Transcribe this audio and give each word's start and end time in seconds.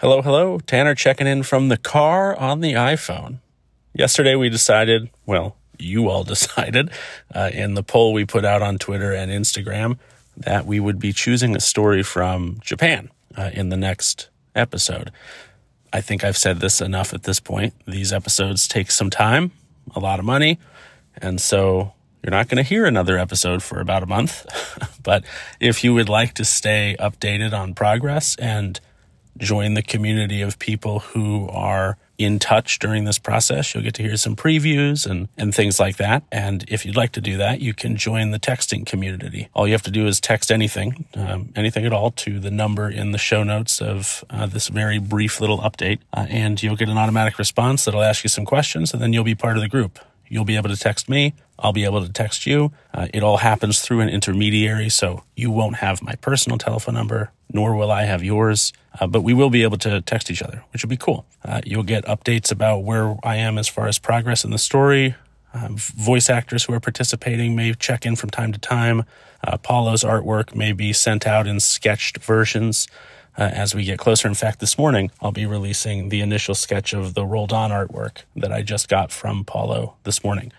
Hello, 0.00 0.20
hello. 0.20 0.58
Tanner 0.58 0.94
checking 0.94 1.26
in 1.26 1.42
from 1.42 1.70
the 1.70 1.78
car 1.78 2.36
on 2.36 2.60
the 2.60 2.74
iPhone. 2.74 3.38
Yesterday 3.94 4.34
we 4.34 4.50
decided, 4.50 5.08
well, 5.24 5.56
you 5.78 6.10
all 6.10 6.22
decided 6.34 6.90
uh, 7.34 7.48
in 7.50 7.72
the 7.72 7.82
poll 7.82 8.12
we 8.12 8.26
put 8.26 8.44
out 8.44 8.60
on 8.60 8.76
Twitter 8.76 9.14
and 9.14 9.32
Instagram 9.32 9.98
that 10.36 10.66
we 10.66 10.80
would 10.80 10.98
be 10.98 11.14
choosing 11.14 11.56
a 11.56 11.60
story 11.60 12.02
from 12.02 12.58
Japan 12.60 13.10
uh, 13.38 13.48
in 13.54 13.70
the 13.70 13.76
next 13.78 14.28
episode. 14.54 15.10
I 15.94 16.02
think 16.02 16.22
I've 16.22 16.36
said 16.36 16.60
this 16.60 16.82
enough 16.82 17.14
at 17.14 17.22
this 17.22 17.40
point. 17.40 17.72
These 17.86 18.12
episodes 18.12 18.68
take 18.68 18.90
some 18.90 19.08
time, 19.08 19.52
a 19.94 19.98
lot 19.98 20.18
of 20.18 20.26
money, 20.26 20.58
and 21.22 21.40
so 21.40 21.94
you're 22.22 22.32
not 22.32 22.48
going 22.48 22.62
to 22.62 22.68
hear 22.68 22.84
another 22.84 23.16
episode 23.16 23.62
for 23.62 23.80
about 23.80 24.02
a 24.02 24.06
month. 24.06 24.44
but 25.02 25.24
if 25.58 25.82
you 25.82 25.94
would 25.94 26.10
like 26.10 26.34
to 26.34 26.44
stay 26.44 26.96
updated 27.00 27.54
on 27.54 27.72
progress 27.72 28.36
and 28.36 28.78
join 29.38 29.74
the 29.74 29.82
community 29.82 30.42
of 30.42 30.58
people 30.58 31.00
who 31.00 31.48
are 31.48 31.96
in 32.18 32.38
touch 32.38 32.78
during 32.78 33.04
this 33.04 33.18
process. 33.18 33.74
You'll 33.74 33.84
get 33.84 33.94
to 33.94 34.02
hear 34.02 34.16
some 34.16 34.36
previews 34.36 35.06
and, 35.08 35.28
and 35.36 35.54
things 35.54 35.78
like 35.78 35.96
that. 35.98 36.22
And 36.32 36.64
if 36.68 36.86
you'd 36.86 36.96
like 36.96 37.12
to 37.12 37.20
do 37.20 37.36
that, 37.36 37.60
you 37.60 37.74
can 37.74 37.96
join 37.96 38.30
the 38.30 38.38
texting 38.38 38.86
community. 38.86 39.48
All 39.54 39.66
you 39.66 39.72
have 39.72 39.82
to 39.82 39.90
do 39.90 40.06
is 40.06 40.20
text 40.20 40.50
anything, 40.50 41.06
um, 41.14 41.52
anything 41.54 41.84
at 41.84 41.92
all, 41.92 42.10
to 42.12 42.40
the 42.40 42.50
number 42.50 42.88
in 42.88 43.12
the 43.12 43.18
show 43.18 43.42
notes 43.42 43.80
of 43.80 44.24
uh, 44.30 44.46
this 44.46 44.68
very 44.68 44.98
brief 44.98 45.40
little 45.40 45.58
update. 45.58 45.98
Uh, 46.12 46.26
and 46.30 46.62
you'll 46.62 46.76
get 46.76 46.88
an 46.88 46.96
automatic 46.96 47.38
response 47.38 47.84
that'll 47.84 48.02
ask 48.02 48.24
you 48.24 48.28
some 48.28 48.44
questions, 48.44 48.92
and 48.92 49.02
then 49.02 49.12
you'll 49.12 49.24
be 49.24 49.34
part 49.34 49.56
of 49.56 49.62
the 49.62 49.68
group. 49.68 49.98
You'll 50.28 50.44
be 50.44 50.56
able 50.56 50.68
to 50.68 50.76
text 50.76 51.08
me. 51.08 51.34
I'll 51.58 51.72
be 51.72 51.84
able 51.84 52.04
to 52.04 52.12
text 52.12 52.46
you. 52.46 52.72
Uh, 52.92 53.08
it 53.14 53.22
all 53.22 53.38
happens 53.38 53.80
through 53.80 54.00
an 54.00 54.08
intermediary, 54.08 54.88
so 54.88 55.22
you 55.34 55.50
won't 55.50 55.76
have 55.76 56.02
my 56.02 56.14
personal 56.16 56.58
telephone 56.58 56.94
number, 56.94 57.30
nor 57.52 57.74
will 57.76 57.90
I 57.90 58.04
have 58.04 58.22
yours. 58.22 58.72
Uh, 58.98 59.06
but 59.06 59.22
we 59.22 59.32
will 59.32 59.50
be 59.50 59.62
able 59.62 59.78
to 59.78 60.00
text 60.02 60.30
each 60.30 60.42
other, 60.42 60.62
which 60.72 60.82
will 60.82 60.90
be 60.90 60.96
cool. 60.96 61.24
Uh, 61.44 61.60
you'll 61.64 61.82
get 61.82 62.04
updates 62.04 62.52
about 62.52 62.84
where 62.84 63.16
I 63.22 63.36
am 63.36 63.56
as 63.56 63.68
far 63.68 63.86
as 63.86 63.98
progress 63.98 64.44
in 64.44 64.50
the 64.50 64.58
story. 64.58 65.14
Uh, 65.54 65.68
voice 65.72 66.28
actors 66.28 66.64
who 66.64 66.74
are 66.74 66.80
participating 66.80 67.56
may 67.56 67.72
check 67.72 68.04
in 68.04 68.16
from 68.16 68.28
time 68.28 68.52
to 68.52 68.58
time. 68.58 69.04
Uh, 69.42 69.56
Paulo's 69.56 70.04
artwork 70.04 70.54
may 70.54 70.72
be 70.72 70.92
sent 70.92 71.26
out 71.26 71.46
in 71.46 71.60
sketched 71.60 72.18
versions 72.18 72.88
uh, 73.38 73.42
as 73.42 73.74
we 73.74 73.84
get 73.84 73.98
closer. 73.98 74.28
In 74.28 74.34
fact, 74.34 74.60
this 74.60 74.78
morning 74.78 75.10
I'll 75.20 75.32
be 75.32 75.46
releasing 75.46 76.08
the 76.08 76.20
initial 76.20 76.54
sketch 76.54 76.92
of 76.92 77.14
the 77.14 77.24
rolled 77.24 77.52
on 77.52 77.70
artwork 77.70 78.22
that 78.34 78.52
I 78.52 78.62
just 78.62 78.88
got 78.88 79.10
from 79.10 79.44
Paulo 79.44 79.96
this 80.04 80.24
morning. 80.24 80.52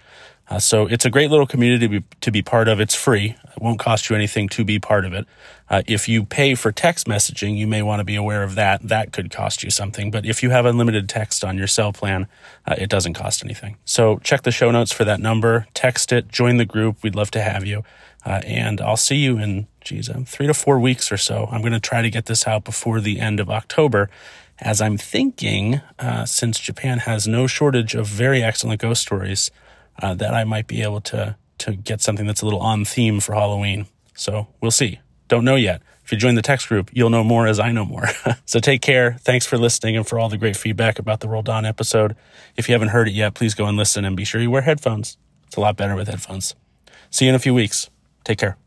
Uh, 0.49 0.59
so 0.59 0.85
it's 0.87 1.03
a 1.03 1.09
great 1.09 1.29
little 1.29 1.45
community 1.45 1.87
to 1.87 1.99
be, 1.99 2.05
to 2.21 2.31
be, 2.31 2.41
part 2.41 2.69
of. 2.69 2.79
It's 2.79 2.95
free. 2.95 3.35
It 3.55 3.61
won't 3.61 3.79
cost 3.79 4.09
you 4.09 4.15
anything 4.15 4.47
to 4.49 4.63
be 4.63 4.79
part 4.79 5.03
of 5.03 5.13
it. 5.13 5.25
Uh, 5.69 5.81
if 5.87 6.07
you 6.07 6.23
pay 6.23 6.55
for 6.55 6.71
text 6.71 7.05
messaging, 7.05 7.57
you 7.57 7.67
may 7.67 7.81
want 7.81 7.99
to 7.99 8.05
be 8.05 8.15
aware 8.15 8.43
of 8.43 8.55
that. 8.55 8.81
That 8.81 9.11
could 9.11 9.29
cost 9.29 9.61
you 9.61 9.69
something. 9.69 10.09
But 10.09 10.25
if 10.25 10.41
you 10.41 10.51
have 10.51 10.65
unlimited 10.65 11.09
text 11.09 11.43
on 11.43 11.57
your 11.57 11.67
cell 11.67 11.91
plan, 11.91 12.27
uh, 12.65 12.75
it 12.77 12.89
doesn't 12.89 13.13
cost 13.13 13.43
anything. 13.43 13.75
So 13.83 14.19
check 14.19 14.43
the 14.43 14.51
show 14.51 14.71
notes 14.71 14.93
for 14.93 15.03
that 15.03 15.19
number. 15.19 15.67
Text 15.73 16.13
it. 16.13 16.29
Join 16.29 16.55
the 16.55 16.65
group. 16.65 17.03
We'd 17.03 17.15
love 17.15 17.31
to 17.31 17.41
have 17.41 17.65
you. 17.65 17.83
Uh, 18.25 18.41
and 18.45 18.79
I'll 18.79 18.97
see 18.97 19.17
you 19.17 19.37
in, 19.37 19.67
geez, 19.87 20.09
um, 20.09 20.25
three 20.25 20.47
to 20.47 20.53
four 20.53 20.79
weeks 20.79 21.11
or 21.11 21.17
so. 21.17 21.47
I'm 21.51 21.61
going 21.61 21.73
to 21.73 21.79
try 21.79 22.01
to 22.01 22.09
get 22.09 22.25
this 22.25 22.47
out 22.47 22.63
before 22.63 23.01
the 23.01 23.19
end 23.19 23.39
of 23.39 23.49
October 23.49 24.09
as 24.59 24.81
I'm 24.81 24.97
thinking, 24.97 25.81
uh, 25.99 26.25
since 26.25 26.59
Japan 26.59 26.99
has 26.99 27.27
no 27.27 27.47
shortage 27.47 27.95
of 27.95 28.07
very 28.07 28.41
excellent 28.41 28.81
ghost 28.81 29.01
stories, 29.01 29.51
uh, 30.01 30.13
that 30.15 30.33
I 30.33 30.43
might 30.43 30.67
be 30.67 30.81
able 30.81 31.01
to 31.01 31.35
to 31.59 31.75
get 31.75 32.01
something 32.01 32.27
that's 32.27 32.43
a 32.43 32.45
little 32.45 32.59
on 32.59 32.85
theme 32.85 33.19
for 33.19 33.33
Halloween. 33.33 33.87
So 34.13 34.47
we'll 34.61 34.69
see. 34.69 34.99
Don't 35.27 35.43
know 35.43 35.55
yet. 35.55 35.81
If 36.05 36.11
you 36.11 36.17
join 36.19 36.35
the 36.35 36.43
text 36.43 36.69
group, 36.69 36.91
you'll 36.93 37.09
know 37.09 37.23
more 37.23 37.47
as 37.47 37.59
I 37.59 37.71
know 37.71 37.83
more. 37.83 38.07
so 38.45 38.59
take 38.59 38.81
care. 38.81 39.17
Thanks 39.21 39.47
for 39.47 39.57
listening 39.57 39.97
and 39.97 40.07
for 40.07 40.19
all 40.19 40.29
the 40.29 40.37
great 40.37 40.55
feedback 40.55 40.99
about 40.99 41.19
the 41.19 41.27
Rolled 41.27 41.49
On 41.49 41.65
episode. 41.65 42.15
If 42.55 42.69
you 42.69 42.73
haven't 42.73 42.89
heard 42.89 43.07
it 43.07 43.13
yet, 43.13 43.33
please 43.33 43.55
go 43.55 43.65
and 43.65 43.75
listen 43.75 44.05
and 44.05 44.15
be 44.15 44.23
sure 44.23 44.39
you 44.39 44.51
wear 44.51 44.61
headphones. 44.61 45.17
It's 45.47 45.55
a 45.55 45.61
lot 45.61 45.77
better 45.77 45.95
with 45.95 46.07
headphones. 46.07 46.55
See 47.09 47.25
you 47.25 47.29
in 47.29 47.35
a 47.35 47.39
few 47.39 47.55
weeks. 47.55 47.89
Take 48.23 48.37
care. 48.37 48.57